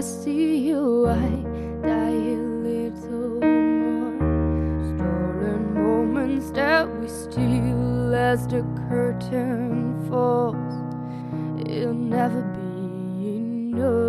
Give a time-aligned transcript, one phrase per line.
[0.00, 1.28] I see you, I
[1.82, 4.16] die a little more.
[4.88, 10.56] Stolen moments that we steal as the curtain falls.
[11.68, 14.00] It'll never be enough.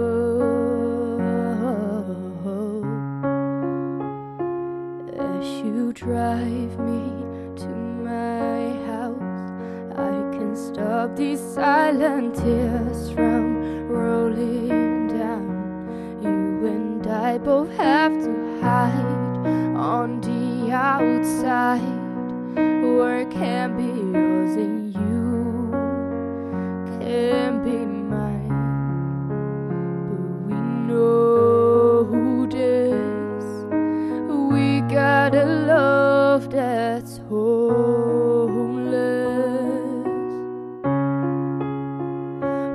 [5.20, 7.04] As you drive me
[7.64, 7.68] to
[8.08, 9.52] my house,
[10.00, 14.91] I can stop these silent tears from rolling
[17.32, 21.80] I both have to hide on the outside
[22.84, 25.72] where it can't be yours and you
[27.00, 28.50] can be mine.
[30.10, 30.56] But we
[30.90, 33.46] know who this.
[34.52, 38.12] We got a love that's homeless.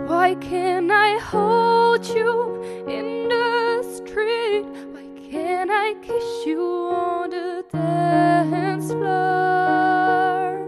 [0.09, 3.56] Why can't I hold you in the
[3.97, 4.67] street?
[4.93, 10.61] Why can't I kiss you on the dance floor?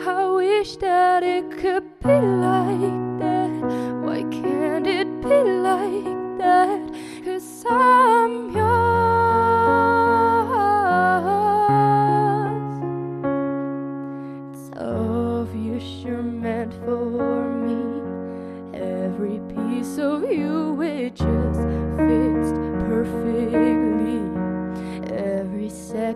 [0.00, 3.50] I wish that it could be like that.
[4.04, 6.80] Why can't it be like that?
[7.24, 8.82] Cause I'm yours.
[14.54, 18.00] It's obvious you're meant for me.
[18.74, 21.51] Every piece of you, it just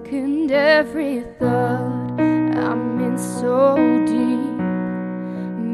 [0.06, 3.76] second, every thought, I'm in so
[4.06, 4.58] deep,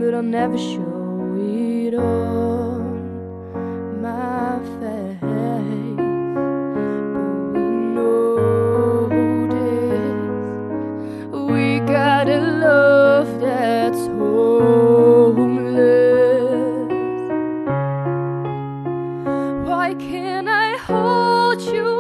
[0.01, 3.11] but I'll never show it on
[4.01, 5.21] my face.
[7.55, 7.61] But we
[7.95, 9.09] know
[9.51, 10.25] this.
[11.51, 15.43] We got a love that's homeless.
[19.69, 21.93] Why can't I hold you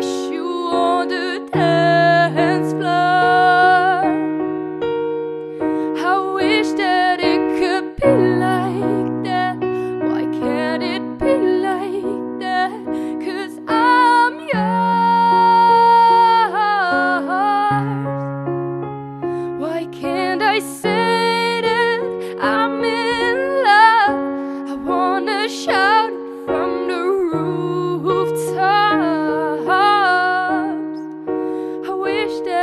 [0.00, 4.02] you on the dance floor?
[5.98, 9.56] I wish that it could be like that.
[10.08, 12.02] Why can't it be like
[13.68, 14.90] I'm yours.
[19.60, 21.01] Why can't I say
[32.24, 32.61] wish